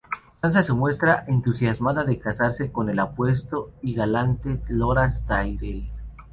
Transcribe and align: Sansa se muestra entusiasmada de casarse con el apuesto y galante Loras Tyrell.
Sansa 0.41 0.63
se 0.63 0.73
muestra 0.73 1.25
entusiasmada 1.27 2.03
de 2.03 2.17
casarse 2.17 2.71
con 2.71 2.89
el 2.89 2.97
apuesto 2.97 3.69
y 3.83 3.93
galante 3.93 4.59
Loras 4.67 5.27
Tyrell. 5.27 5.91